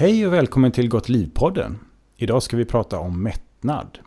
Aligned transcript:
Hej 0.00 0.26
och 0.26 0.32
välkommen 0.32 0.72
till 0.72 0.88
Gott 0.88 1.08
Liv-podden. 1.08 1.78
Idag 2.16 2.42
ska 2.42 2.56
vi 2.56 2.64
prata 2.64 2.98
om 2.98 3.22
mättnad. 3.22 3.98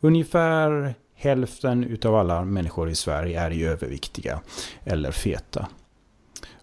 Ungefär 0.00 0.94
hälften 1.14 1.84
utav 1.84 2.14
alla 2.14 2.44
människor 2.44 2.90
i 2.90 2.94
Sverige 2.94 3.40
är 3.40 3.50
ju 3.50 3.68
överviktiga 3.68 4.40
eller 4.84 5.10
feta. 5.10 5.68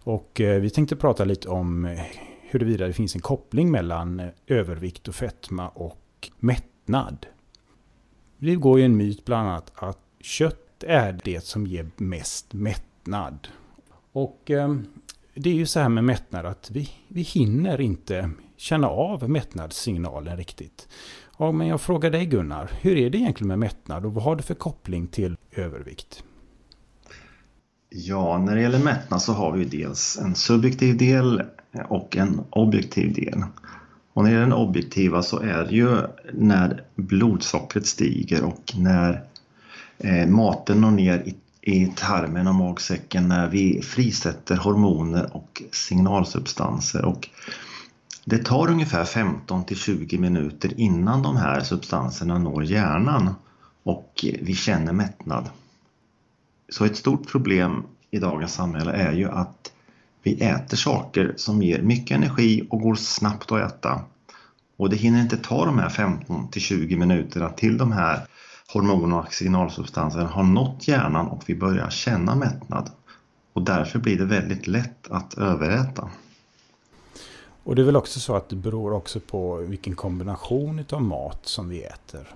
Och 0.03 0.41
eh, 0.41 0.61
vi 0.61 0.69
tänkte 0.69 0.95
prata 0.95 1.25
lite 1.25 1.49
om 1.49 1.97
huruvida 2.41 2.87
det 2.87 2.93
finns 2.93 3.15
en 3.15 3.21
koppling 3.21 3.71
mellan 3.71 4.19
eh, 4.19 4.29
övervikt 4.47 5.07
och 5.07 5.15
fetma 5.15 5.69
och 5.69 6.29
mättnad. 6.39 7.25
Det 8.37 8.55
går 8.55 8.79
ju 8.79 8.85
en 8.85 8.97
myt 8.97 9.25
bland 9.25 9.47
annat 9.47 9.71
att 9.75 9.99
kött 10.19 10.83
är 10.83 11.19
det 11.23 11.43
som 11.43 11.67
ger 11.67 11.89
mest 11.97 12.53
mättnad. 12.53 13.47
Och 14.11 14.51
ehm, 14.51 14.85
det 15.35 15.49
är 15.49 15.53
ju 15.53 15.65
så 15.65 15.79
här 15.79 15.89
med 15.89 16.03
mättnad 16.03 16.45
att 16.45 16.71
vi, 16.71 16.89
vi 17.07 17.21
hinner 17.21 17.81
inte 17.81 18.29
känna 18.57 18.87
av 18.87 19.29
mättnadssignalen 19.29 20.37
riktigt. 20.37 20.87
Ja, 21.37 21.51
men 21.51 21.67
jag 21.67 21.81
frågar 21.81 22.11
dig 22.11 22.25
Gunnar, 22.25 22.71
hur 22.81 22.97
är 22.97 23.09
det 23.09 23.17
egentligen 23.17 23.47
med 23.47 23.59
mättnad 23.59 24.05
och 24.05 24.13
vad 24.13 24.23
har 24.23 24.35
det 24.35 24.43
för 24.43 24.53
koppling 24.53 25.07
till 25.07 25.35
övervikt? 25.51 26.23
Ja, 27.89 28.37
när 28.37 28.55
det 28.55 28.61
gäller 28.61 28.83
mättnad 28.83 29.21
så 29.21 29.33
har 29.33 29.51
vi 29.51 29.65
dels 29.65 30.19
en 30.21 30.35
subjektiv 30.35 30.97
del 30.97 31.41
och 31.87 32.17
en 32.17 32.41
objektiv 32.49 33.13
del. 33.13 33.43
Och 34.13 34.23
när 34.23 34.29
det 34.29 34.35
gäller 34.35 34.49
den 34.49 34.59
objektiva 34.59 35.21
så 35.21 35.39
är 35.39 35.65
det 35.65 35.75
ju 35.75 35.97
när 36.33 36.83
blodsockret 36.95 37.85
stiger 37.85 38.43
och 38.43 38.73
när 38.77 39.23
eh, 39.97 40.27
maten 40.27 40.81
når 40.81 40.91
ner 40.91 41.19
i 41.19 41.35
i 41.65 41.85
tarmen 41.95 42.47
och 42.47 42.55
magsäcken 42.55 43.27
när 43.27 43.49
vi 43.49 43.81
frisätter 43.81 44.57
hormoner 44.57 45.35
och 45.35 45.63
signalsubstanser. 45.71 47.05
Och 47.05 47.29
det 48.25 48.37
tar 48.37 48.69
ungefär 48.71 49.05
15 49.05 49.65
till 49.65 49.77
20 49.77 50.17
minuter 50.17 50.79
innan 50.79 51.21
de 51.21 51.37
här 51.37 51.61
substanserna 51.61 52.37
når 52.37 52.63
hjärnan 52.63 53.35
och 53.83 54.25
vi 54.41 54.55
känner 54.55 54.93
mättnad. 54.93 55.49
Så 56.69 56.85
ett 56.85 56.97
stort 56.97 57.27
problem 57.27 57.83
i 58.11 58.19
dagens 58.19 58.53
samhälle 58.53 58.91
är 58.91 59.13
ju 59.13 59.29
att 59.29 59.71
vi 60.23 60.33
äter 60.33 60.77
saker 60.77 61.33
som 61.37 61.63
ger 61.63 61.81
mycket 61.81 62.17
energi 62.17 62.67
och 62.69 62.81
går 62.81 62.95
snabbt 62.95 63.51
att 63.51 63.61
äta. 63.61 64.01
Och 64.77 64.89
det 64.89 64.95
hinner 64.95 65.21
inte 65.21 65.37
ta 65.37 65.65
de 65.65 65.79
här 65.79 65.89
15 65.89 66.51
till 66.51 66.61
20 66.61 66.95
minuterna 66.95 67.49
till 67.49 67.77
de 67.77 67.91
här 67.91 68.27
hormoner 68.73 69.19
och 69.19 69.33
signalsubstanser 69.33 70.23
har 70.23 70.43
nått 70.43 70.87
hjärnan 70.87 71.27
och 71.27 71.43
vi 71.45 71.55
börjar 71.55 71.89
känna 71.89 72.35
mättnad. 72.35 72.89
Och 73.53 73.61
därför 73.61 73.99
blir 73.99 74.17
det 74.17 74.25
väldigt 74.25 74.67
lätt 74.67 75.11
att 75.11 75.33
överäta. 75.33 76.09
Och 77.63 77.75
det 77.75 77.81
är 77.81 77.85
väl 77.85 77.95
också 77.95 78.19
så 78.19 78.35
att 78.35 78.49
det 78.49 78.55
beror 78.55 78.93
också 78.93 79.19
på 79.19 79.55
vilken 79.55 79.95
kombination 79.95 80.85
av 80.91 81.01
mat 81.01 81.39
som 81.43 81.69
vi 81.69 81.83
äter? 81.83 82.27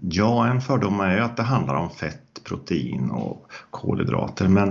Ja, 0.00 0.46
en 0.46 0.60
fördom 0.60 1.00
är 1.00 1.16
ju 1.16 1.20
att 1.20 1.36
det 1.36 1.42
handlar 1.42 1.74
om 1.74 1.90
fett, 1.90 2.40
protein 2.44 3.10
och 3.10 3.50
kolhydrater. 3.70 4.48
Men 4.48 4.68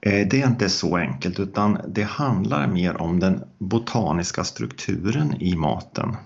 eh, 0.00 0.28
det 0.28 0.42
är 0.42 0.46
inte 0.46 0.68
så 0.68 0.96
enkelt 0.96 1.40
utan 1.40 1.78
det 1.88 2.02
handlar 2.02 2.66
mer 2.66 3.00
om 3.00 3.20
den 3.20 3.44
botaniska 3.58 4.44
strukturen 4.44 5.42
i 5.42 5.56
maten. 5.56 6.16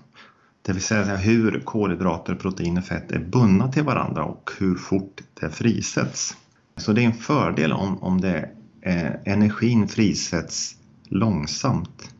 Det 0.67 0.73
vill 0.73 0.81
säga 0.81 1.15
hur 1.15 1.61
kolhydrater, 1.65 2.35
protein 2.35 2.77
och 2.77 2.83
fett 2.83 3.11
är 3.11 3.19
bundna 3.19 3.71
till 3.71 3.83
varandra 3.83 4.23
och 4.23 4.51
hur 4.59 4.75
fort 4.75 5.21
det 5.39 5.49
frisätts. 5.49 6.37
Så 6.77 6.93
det 6.93 7.01
är 7.01 7.05
en 7.05 7.13
fördel 7.13 7.73
om, 7.73 8.03
om 8.03 8.21
det, 8.21 8.49
eh, 8.81 9.11
energin 9.25 9.87
frisätts 9.87 10.75
långsamt. 11.03 12.15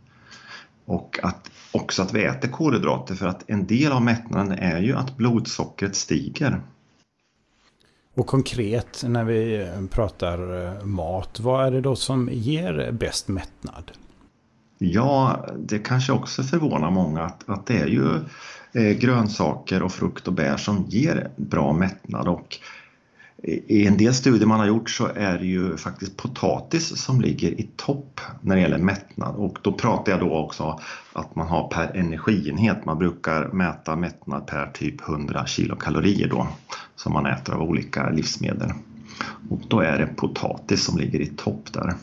Och 0.85 1.19
att, 1.23 1.51
också 1.71 2.01
att 2.01 2.13
vi 2.13 2.23
äter 2.23 2.49
kolhydrater 2.49 3.15
för 3.15 3.27
att 3.27 3.49
en 3.49 3.67
del 3.67 3.91
av 3.91 4.01
mättnaden 4.01 4.51
är 4.51 4.79
ju 4.81 4.95
att 4.95 5.17
blodsockret 5.17 5.95
stiger. 5.95 6.61
Och 8.13 8.27
konkret 8.27 9.03
när 9.07 9.23
vi 9.23 9.61
eh, 9.61 9.85
pratar 9.91 10.65
eh, 10.65 10.83
mat, 10.83 11.39
vad 11.39 11.67
är 11.67 11.71
det 11.71 11.81
då 11.81 11.95
som 11.95 12.29
ger 12.31 12.91
bäst 12.91 13.27
mättnad? 13.27 13.91
Ja, 14.77 15.45
det 15.59 15.79
kanske 15.79 16.11
också 16.11 16.43
förvånar 16.43 16.91
många 16.91 17.21
att, 17.21 17.49
att 17.49 17.65
det 17.65 17.77
är 17.77 17.87
ju 17.87 18.15
eh, 18.73 18.97
grönsaker 18.97 19.83
och 19.83 19.91
frukt 19.91 20.27
och 20.27 20.33
bär 20.33 20.57
som 20.57 20.85
ger 20.87 21.29
bra 21.35 21.73
mättnad 21.73 22.27
och 22.27 22.59
i 23.43 23.87
en 23.87 23.97
del 23.97 24.13
studier 24.13 24.47
man 24.47 24.59
har 24.59 24.67
gjort 24.67 24.89
så 24.89 25.05
är 25.15 25.37
det 25.37 25.45
ju 25.45 25.77
faktiskt 25.77 26.17
potatis 26.17 27.01
som 27.01 27.21
ligger 27.21 27.51
i 27.51 27.69
topp 27.75 28.21
när 28.41 28.55
det 28.55 28.61
gäller 28.61 28.77
mättnad 28.77 29.35
och 29.35 29.57
då 29.61 29.71
pratar 29.73 30.11
jag 30.11 30.21
då 30.21 30.33
också 30.33 30.79
att 31.13 31.35
man 31.35 31.47
har 31.47 31.67
per 31.67 31.97
energienhet. 31.97 32.85
Man 32.85 32.97
brukar 32.97 33.47
mäta 33.47 33.95
mättnad 33.95 34.47
per 34.47 34.71
typ 34.73 35.09
100 35.09 35.45
kilokalorier 35.45 36.29
då 36.29 36.47
som 36.95 37.13
man 37.13 37.25
äter 37.25 37.55
av 37.55 37.61
olika 37.61 38.09
livsmedel. 38.09 38.69
Och 39.49 39.61
då 39.67 39.79
är 39.79 39.97
det 39.97 40.07
potatis 40.07 40.83
som 40.83 40.97
ligger 40.97 41.19
i 41.19 41.25
topp 41.25 41.73
där. 41.73 41.93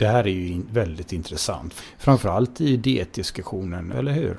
Det 0.00 0.08
här 0.08 0.26
är 0.26 0.30
ju 0.30 0.62
väldigt 0.72 1.12
intressant. 1.12 1.74
Framförallt 1.98 2.60
i 2.60 2.76
dietdiskussionen, 2.76 3.92
eller 3.92 4.12
hur? 4.12 4.36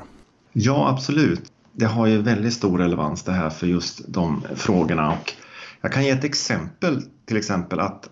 Ja, 0.52 0.90
absolut. 0.90 1.52
Det 1.72 1.86
har 1.86 2.08
ju 2.08 2.22
väldigt 2.22 2.54
stor 2.54 2.78
relevans 2.78 3.24
det 3.24 3.32
här 3.32 3.50
för 3.50 3.68
just 3.68 4.02
de 4.08 4.44
frågorna. 4.56 5.12
Och 5.12 5.34
jag 5.82 5.92
kan 5.92 6.04
ge 6.04 6.10
ett 6.10 6.24
exempel, 6.24 7.02
till 7.26 7.38
exempel 7.38 7.80
att 7.80 8.10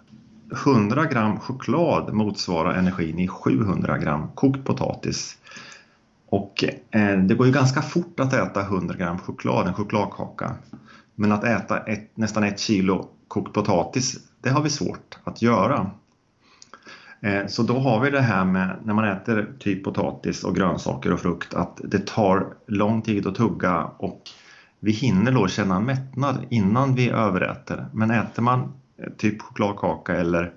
100 0.66 1.06
gram 1.06 1.40
choklad 1.40 2.14
motsvarar 2.14 2.74
energin 2.74 3.20
i 3.20 3.28
700 3.28 3.98
gram 3.98 4.28
kokt 4.36 4.66
potatis. 4.66 5.38
Och 6.28 6.64
eh, 6.92 7.18
det 7.18 7.36
går 7.36 7.48
ju 7.48 7.54
ganska 7.54 7.82
fort 7.82 8.20
att 8.20 8.34
äta 8.34 8.62
100 8.62 8.96
gram 8.96 9.18
choklad, 9.18 9.68
en 9.68 9.74
chokladkaka. 9.74 10.56
Men 11.16 11.32
att 11.32 11.44
äta 11.44 11.80
ett, 11.80 12.12
nästan 12.16 12.44
ett 12.44 12.60
kilo 12.60 13.08
kokt 13.28 13.54
potatis, 13.54 14.18
det 14.42 14.50
har 14.50 14.62
vi 14.62 14.70
svårt 14.70 15.18
att 15.24 15.42
göra. 15.42 15.92
Eh, 17.22 17.48
så 17.48 17.64
då 17.64 17.80
har 17.80 18.00
vi 18.00 18.10
det 18.10 18.22
här 18.22 18.46
med 18.46 18.78
när 18.84 18.94
man 18.94 19.08
äter 19.08 19.54
typ 19.60 19.84
potatis 19.84 20.44
och 20.44 20.56
grönsaker 20.56 21.14
och 21.14 21.20
frukt 21.20 21.54
att 21.54 21.82
det 21.84 22.08
tar 22.08 22.54
lång 22.68 23.02
tid 23.02 23.28
att 23.28 23.36
tugga 23.36 23.84
och 23.84 24.22
vi 24.80 24.92
hinner 24.92 25.32
då 25.32 25.48
känna 25.48 25.80
mättnad 25.80 26.46
innan 26.50 26.96
vi 26.96 27.10
överäter. 27.10 27.86
Men 27.94 28.12
äter 28.12 28.44
man 28.44 28.74
eh, 28.98 29.12
typ 29.18 29.42
chokladkaka 29.42 30.16
eller, 30.16 30.54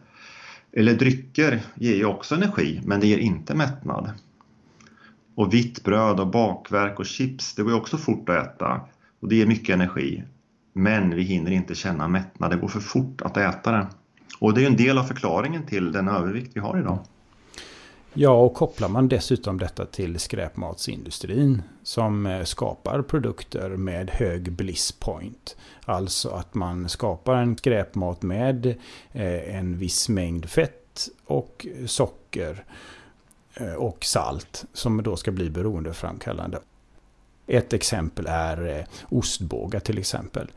eller 0.72 0.94
drycker 0.94 1.60
ger 1.74 1.96
ju 1.96 2.04
också 2.04 2.34
energi 2.34 2.80
men 2.84 3.00
det 3.00 3.06
ger 3.06 3.18
inte 3.18 3.54
mättnad. 3.54 4.10
Och 5.34 5.54
vitt 5.54 5.84
bröd 5.84 6.20
och 6.20 6.30
bakverk 6.30 6.98
och 6.98 7.06
chips 7.06 7.54
det 7.54 7.62
går 7.62 7.72
ju 7.72 7.78
också 7.78 7.96
fort 7.96 8.28
att 8.28 8.46
äta 8.46 8.80
och 9.20 9.28
det 9.28 9.36
ger 9.36 9.46
mycket 9.46 9.74
energi. 9.74 10.24
Men 10.72 11.14
vi 11.14 11.22
hinner 11.22 11.50
inte 11.50 11.74
känna 11.74 12.08
mättnad, 12.08 12.50
det 12.50 12.56
går 12.56 12.68
för 12.68 12.80
fort 12.80 13.22
att 13.22 13.36
äta 13.36 13.72
det. 13.72 13.86
Och 14.38 14.54
det 14.54 14.62
är 14.62 14.66
en 14.66 14.76
del 14.76 14.98
av 14.98 15.04
förklaringen 15.04 15.66
till 15.66 15.92
den 15.92 16.08
övervikt 16.08 16.50
vi 16.54 16.60
har 16.60 16.78
idag. 16.78 16.98
Ja, 18.14 18.30
och 18.30 18.54
kopplar 18.54 18.88
man 18.88 19.08
dessutom 19.08 19.58
detta 19.58 19.86
till 19.86 20.18
skräpmatsindustrin 20.18 21.62
som 21.82 22.26
eh, 22.26 22.44
skapar 22.44 23.02
produkter 23.02 23.70
med 23.70 24.10
hög 24.10 24.52
bliss 24.52 24.92
point. 24.92 25.56
Alltså 25.84 26.30
att 26.30 26.54
man 26.54 26.88
skapar 26.88 27.34
en 27.34 27.56
skräpmat 27.56 28.22
med 28.22 28.66
eh, 29.12 29.56
en 29.56 29.78
viss 29.78 30.08
mängd 30.08 30.48
fett 30.48 31.08
och 31.24 31.66
socker 31.86 32.64
eh, 33.54 33.74
och 33.74 34.04
salt 34.04 34.64
som 34.72 35.02
då 35.02 35.16
ska 35.16 35.30
bli 35.30 35.50
beroendeframkallande. 35.50 36.58
Ett 37.46 37.72
exempel 37.72 38.26
är 38.28 38.86
ostbågar 39.08 39.80
till 39.80 39.98
exempel. 39.98 40.50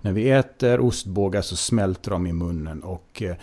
När 0.00 0.12
vi 0.12 0.30
äter 0.30 0.80
ostbågar 0.80 1.42
så 1.42 1.56
smälter 1.56 2.10
de 2.10 2.26
i 2.26 2.32
munnen 2.32 2.82
och 2.82 3.22
eh, 3.22 3.36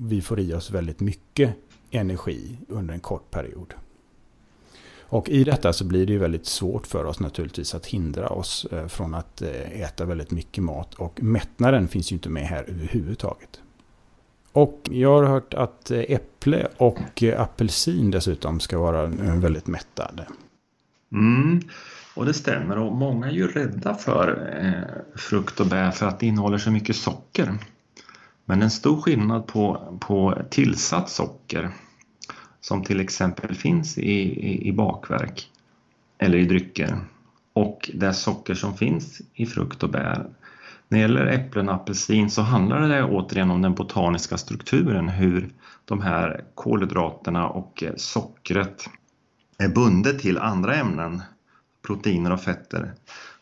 vi 0.00 0.20
får 0.20 0.40
i 0.40 0.54
oss 0.54 0.70
väldigt 0.70 1.00
mycket 1.00 1.54
energi 1.90 2.58
under 2.68 2.94
en 2.94 3.00
kort 3.00 3.30
period. 3.30 3.74
Och 5.10 5.28
i 5.28 5.44
detta 5.44 5.72
så 5.72 5.84
blir 5.84 6.06
det 6.06 6.12
ju 6.12 6.18
väldigt 6.18 6.46
svårt 6.46 6.86
för 6.86 7.04
oss 7.04 7.20
naturligtvis 7.20 7.74
att 7.74 7.86
hindra 7.86 8.28
oss 8.28 8.66
eh, 8.72 8.86
från 8.86 9.14
att 9.14 9.42
eh, 9.42 9.80
äta 9.80 10.04
väldigt 10.04 10.30
mycket 10.30 10.64
mat. 10.64 10.94
Och 10.94 11.22
mättnaden 11.22 11.88
finns 11.88 12.12
ju 12.12 12.14
inte 12.14 12.28
med 12.28 12.42
här 12.42 12.64
överhuvudtaget. 12.68 13.60
Och 14.52 14.88
jag 14.90 15.22
har 15.22 15.24
hört 15.24 15.54
att 15.54 15.90
äpple 15.90 16.68
och 16.76 17.22
apelsin 17.36 18.10
dessutom 18.10 18.60
ska 18.60 18.78
vara 18.78 19.06
väldigt 19.36 19.66
mättade. 19.66 20.26
Mm. 21.12 21.60
Och 22.18 22.26
det 22.26 22.34
stämmer. 22.34 22.78
Och 22.78 22.96
många 22.96 23.26
är 23.26 23.32
ju 23.32 23.46
rädda 23.46 23.94
för 23.94 24.56
eh, 24.62 25.18
frukt 25.20 25.60
och 25.60 25.66
bär 25.66 25.90
för 25.90 26.06
att 26.06 26.20
det 26.20 26.26
innehåller 26.26 26.58
så 26.58 26.70
mycket 26.70 26.96
socker. 26.96 27.58
Men 28.44 28.62
en 28.62 28.70
stor 28.70 29.00
skillnad 29.00 29.46
på, 29.46 29.98
på 30.00 30.42
tillsatt 30.50 31.10
socker 31.10 31.70
som 32.60 32.84
till 32.84 33.00
exempel 33.00 33.54
finns 33.54 33.98
i, 33.98 34.12
i, 34.12 34.68
i 34.68 34.72
bakverk 34.72 35.50
eller 36.18 36.38
i 36.38 36.44
drycker 36.44 37.00
och 37.52 37.90
det 37.94 38.14
socker 38.14 38.54
som 38.54 38.76
finns 38.76 39.20
i 39.34 39.46
frukt 39.46 39.82
och 39.82 39.90
bär. 39.90 40.26
När 40.88 40.98
det 40.98 41.02
gäller 41.02 41.26
äpplen 41.26 41.68
och 41.68 41.74
apelsin 41.74 42.30
så 42.30 42.42
handlar 42.42 42.88
det 42.88 43.04
återigen 43.04 43.50
om 43.50 43.62
den 43.62 43.74
botaniska 43.74 44.36
strukturen, 44.36 45.08
hur 45.08 45.50
de 45.84 46.02
här 46.02 46.44
kolhydraterna 46.54 47.48
och 47.48 47.82
eh, 47.82 47.92
sockret 47.96 48.88
är 49.58 49.68
bundet 49.68 50.18
till 50.18 50.38
andra 50.38 50.74
ämnen, 50.74 51.22
proteiner 51.88 52.32
och 52.32 52.40
fetter, 52.40 52.92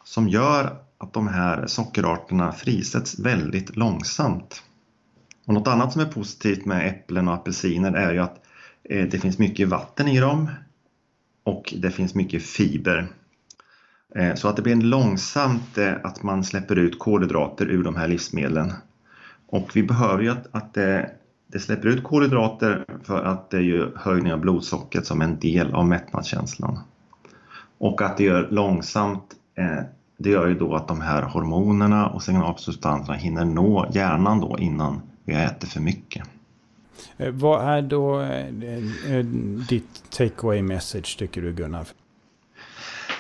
som 0.05 0.29
gör 0.29 0.77
att 0.99 1.13
de 1.13 1.29
här 1.29 1.67
sockerarterna 1.67 2.53
frisätts 2.53 3.19
väldigt 3.19 3.77
långsamt. 3.77 4.63
Och 5.47 5.55
något 5.55 5.69
annat 5.69 5.93
som 5.93 6.01
är 6.01 6.07
positivt 6.07 6.65
med 6.65 6.89
äpplen 6.89 7.29
och 7.29 7.35
apelsiner 7.35 7.93
är 7.93 8.13
ju 8.13 8.19
att 8.19 8.41
eh, 8.85 9.09
det 9.09 9.19
finns 9.19 9.39
mycket 9.39 9.69
vatten 9.69 10.09
i 10.09 10.21
dem 10.21 10.51
och 11.45 11.75
det 11.77 11.91
finns 11.91 12.15
mycket 12.15 12.43
fiber. 12.43 13.09
Eh, 14.15 14.35
så 14.35 14.49
att 14.49 14.57
det 14.57 14.63
blir 14.63 14.77
långsamt 14.77 15.79
eh, 15.79 15.93
att 16.05 16.23
man 16.23 16.45
släpper 16.45 16.79
ut 16.79 16.99
kolhydrater 16.99 17.67
ur 17.67 17.85
de 17.85 17.97
här 17.97 18.09
livsmedlen. 18.09 18.73
Och 19.49 19.71
vi 19.75 19.83
behöver 19.83 20.23
ju 20.23 20.31
att, 20.31 20.47
att 20.51 20.75
det, 20.75 21.11
det 21.47 21.59
släpper 21.59 21.89
ut 21.89 22.05
kolhydrater 22.05 22.85
för 23.05 23.25
att 23.25 23.51
det 23.51 23.57
är 23.57 23.63
ju 23.63 23.93
höjning 23.97 24.33
av 24.33 24.41
blodsockret 24.41 25.07
som 25.07 25.23
en 25.23 25.39
del 25.39 25.75
av 25.75 25.87
mättnadskänslan. 25.87 26.79
Och 27.79 28.03
att 28.03 28.17
det 28.17 28.25
gör 28.25 28.49
långsamt 28.51 29.35
det 30.19 30.31
gör 30.31 30.47
ju 30.47 30.55
då 30.55 30.75
att 30.75 30.89
de 30.89 31.01
här 31.01 31.23
hormonerna 31.23 32.07
och 32.09 32.23
signalsubstanserna 32.23 33.15
hinner 33.15 33.45
nå 33.45 33.87
hjärnan 33.93 34.41
då 34.41 34.59
innan 34.59 35.03
vi 35.25 35.35
äter 35.35 35.69
för 35.69 35.81
mycket. 35.81 36.29
Eh, 37.17 37.31
vad 37.31 37.69
är 37.69 37.83
då 37.83 38.21
eh, 38.21 38.47
eh, 39.13 39.25
ditt 39.69 40.11
takeaway 40.11 40.63
message 40.63 41.19
tycker 41.19 41.43
du 41.43 41.53
Gunnar? 41.53 41.87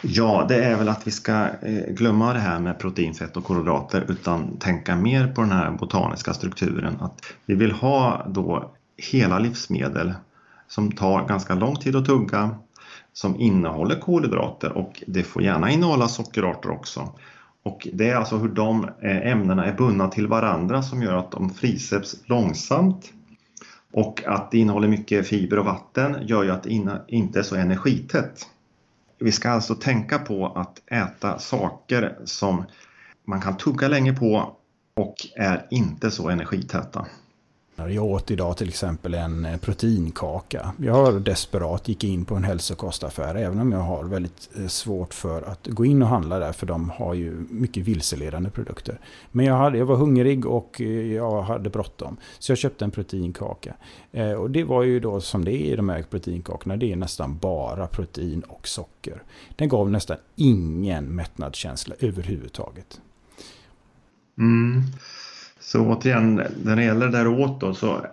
Ja, 0.03 0.47
det 0.49 0.65
är 0.65 0.77
väl 0.77 0.89
att 0.89 1.07
vi 1.07 1.11
ska 1.11 1.49
glömma 1.89 2.33
det 2.33 2.39
här 2.39 2.61
med 2.61 2.79
protein, 2.79 3.15
fett 3.15 3.37
och 3.37 3.45
kolhydrater 3.45 4.05
utan 4.09 4.57
tänka 4.57 4.97
mer 4.97 5.27
på 5.27 5.41
den 5.41 5.51
här 5.51 5.71
botaniska 5.71 6.35
strukturen. 6.35 6.97
Att 7.01 7.21
vi 7.47 7.55
vill 7.55 7.73
ha 7.73 8.27
då 8.29 8.71
hela 8.97 9.39
livsmedel 9.39 10.15
som 10.69 10.93
tar 10.93 11.29
ganska 11.29 11.55
lång 11.55 11.77
tid 11.77 11.97
att 11.97 12.07
tugga, 12.07 12.57
som 13.17 13.41
innehåller 13.41 14.01
kolhydrater 14.01 14.73
och 14.73 15.03
det 15.07 15.23
får 15.23 15.43
gärna 15.43 15.71
innehålla 15.71 16.09
sockerarter 16.09 16.71
också. 16.71 17.13
Och 17.63 17.89
det 17.93 18.11
är 18.11 18.15
alltså 18.15 18.37
hur 18.37 18.49
de 18.49 18.85
eh, 18.85 19.27
ämnena 19.27 19.65
är 19.67 19.73
bundna 19.73 20.09
till 20.09 20.27
varandra 20.27 20.83
som 20.83 21.03
gör 21.03 21.15
att 21.15 21.31
de 21.31 21.51
frisätts 21.51 22.17
långsamt. 22.25 23.13
Och 23.93 24.23
att 24.27 24.51
det 24.51 24.59
innehåller 24.59 24.89
mycket 24.89 25.29
fiber 25.29 25.59
och 25.59 25.65
vatten 25.65 26.17
gör 26.27 26.43
ju 26.43 26.51
att 26.51 26.63
det 26.63 26.71
inte 27.09 27.39
är 27.39 27.43
så 27.43 27.57
energitätt. 27.57 28.47
Vi 29.19 29.33
ska 29.33 29.51
alltså 29.51 29.75
tänka 29.75 30.19
på 30.19 30.47
att 30.47 30.83
äta 30.87 31.39
saker 31.39 32.19
som 32.25 32.65
man 33.25 33.41
kan 33.41 33.57
tugga 33.57 33.89
länge 33.89 34.13
på 34.13 34.57
och 34.95 35.15
är 35.37 35.67
inte 35.71 36.11
så 36.11 36.29
energitäta. 36.29 37.07
Jag 37.89 38.05
åt 38.05 38.31
idag 38.31 38.57
till 38.57 38.69
exempel 38.69 39.15
en 39.15 39.45
eh, 39.45 39.57
proteinkaka. 39.57 40.73
Jag 40.79 41.23
desperat 41.23 41.89
gick 41.89 42.05
in 42.05 42.25
på 42.25 42.35
en 42.35 42.45
hälsokostaffär 42.45 43.35
även 43.35 43.61
om 43.61 43.73
jag 43.73 43.79
har 43.79 44.05
väldigt 44.05 44.49
eh, 44.57 44.67
svårt 44.67 45.15
för 45.15 45.43
att 45.43 45.67
gå 45.67 45.85
in 45.85 46.03
och 46.03 46.09
handla 46.09 46.39
där 46.39 46.53
för 46.53 46.67
de 46.67 46.91
har 46.91 47.15
ju 47.15 47.47
mycket 47.51 47.85
vilseledande 47.85 48.51
produkter. 48.51 49.01
Men 49.33 49.47
jag, 49.47 49.57
hade, 49.57 49.79
jag 49.79 49.87
var 49.87 49.97
hungrig 49.97 50.47
och 50.47 50.81
eh, 50.81 51.13
jag 51.13 51.43
hade 51.43 51.71
bråttom. 51.71 52.17
Så 52.39 52.53
jag 52.53 52.59
köpte 52.59 52.85
en 52.85 52.91
proteinkaka. 52.91 53.75
Och 54.39 54.51
det 54.51 54.65
var 54.65 54.83
ju 54.83 55.01
då 55.01 55.21
som 55.21 55.45
det 55.45 55.53
är 55.53 55.73
i 55.73 55.77
de 55.77 55.89
här 55.89 56.03
proteinkakorna. 56.03 56.77
Det 56.77 56.93
är 56.93 56.97
nästan 56.97 57.39
bara 57.39 57.87
protein 57.87 58.43
och 58.43 58.69
socker. 58.69 59.23
Den 59.57 59.69
gav 59.69 59.91
nästan 59.91 60.17
ingen 60.37 61.05
mättnadskänsla 61.05 61.95
överhuvudtaget. 62.01 63.01
Mm. 64.39 64.83
Så 65.67 65.81
återigen, 65.81 66.43
när 66.65 66.77
det 66.77 66.85
gäller 66.85 67.09
det 67.09 67.29
åt 67.29 67.61
då, 67.61 67.75
så 67.75 68.07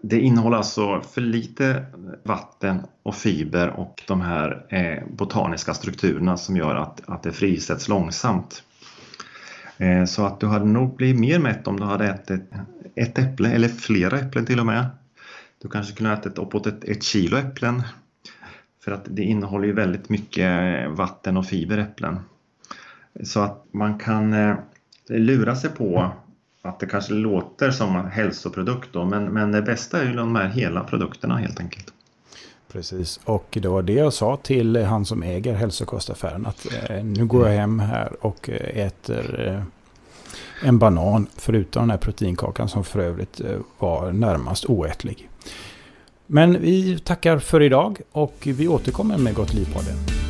det 0.00 0.20
innehåller 0.20 0.56
alltså 0.56 1.00
för 1.00 1.20
lite 1.20 1.84
vatten 2.22 2.82
och 3.02 3.14
fiber 3.14 3.68
och 3.68 4.02
de 4.06 4.20
här 4.20 4.66
eh, 4.68 5.08
botaniska 5.08 5.74
strukturerna 5.74 6.36
som 6.36 6.56
gör 6.56 6.74
att, 6.74 7.00
att 7.06 7.22
det 7.22 7.32
frisätts 7.32 7.88
långsamt. 7.88 8.62
Eh, 9.78 10.04
så 10.04 10.26
att 10.26 10.40
du 10.40 10.46
hade 10.46 10.64
nog 10.64 10.96
blivit 10.96 11.20
mer 11.20 11.38
mätt 11.38 11.66
om 11.66 11.80
du 11.80 11.84
hade 11.84 12.06
ätit 12.06 12.42
ett 12.94 13.18
äpple 13.18 13.52
eller 13.52 13.68
flera 13.68 14.18
äpplen 14.18 14.46
till 14.46 14.60
och 14.60 14.66
med. 14.66 14.86
Du 15.62 15.68
kanske 15.68 15.94
kunde 15.94 16.10
ha 16.10 16.18
ätit 16.18 16.38
uppåt 16.38 16.66
ett, 16.66 16.84
ett 16.84 17.02
kilo 17.02 17.36
äpplen. 17.36 17.82
För 18.84 18.92
att 18.92 19.04
det 19.04 19.22
innehåller 19.22 19.66
ju 19.66 19.72
väldigt 19.72 20.08
mycket 20.08 20.50
vatten 20.90 21.36
och 21.36 21.46
fiber 21.46 21.78
äpplen. 21.78 22.20
Så 23.24 23.40
att 23.40 23.64
man 23.72 23.98
kan 23.98 24.32
eh, 24.32 24.56
lura 25.08 25.56
sig 25.56 25.70
på 25.70 26.12
att 26.62 26.80
det 26.80 26.86
kanske 26.86 27.12
låter 27.12 27.70
som 27.70 27.96
en 27.96 28.06
hälsoprodukt 28.06 28.88
då, 28.92 29.04
men, 29.04 29.24
men 29.24 29.52
det 29.52 29.62
bästa 29.62 30.00
är 30.00 30.04
ju 30.04 30.12
de 30.12 30.36
här 30.36 30.48
hela 30.48 30.84
produkterna 30.84 31.36
helt 31.36 31.60
enkelt. 31.60 31.92
Precis, 32.72 33.20
och 33.24 33.58
det 33.60 33.68
var 33.68 33.82
det 33.82 33.92
jag 33.92 34.12
sa 34.12 34.36
till 34.36 34.76
han 34.76 35.04
som 35.04 35.22
äger 35.22 35.54
hälsokostaffären 35.54 36.46
att 36.46 36.66
eh, 36.72 37.04
nu 37.04 37.26
går 37.26 37.48
jag 37.48 37.56
hem 37.56 37.80
här 37.80 38.12
och 38.20 38.50
äter 38.74 39.48
eh, 39.48 39.62
en 40.68 40.78
banan 40.78 41.26
förutom 41.36 41.82
den 41.82 41.90
här 41.90 41.98
proteinkakan 41.98 42.68
som 42.68 42.84
för 42.84 43.00
övrigt 43.00 43.40
eh, 43.40 43.58
var 43.78 44.12
närmast 44.12 44.64
oätlig. 44.64 45.28
Men 46.26 46.60
vi 46.60 46.98
tackar 46.98 47.38
för 47.38 47.62
idag 47.62 48.00
och 48.12 48.34
vi 48.42 48.68
återkommer 48.68 49.18
med 49.18 49.34
Gott 49.34 49.54
Liv-podden. 49.54 50.29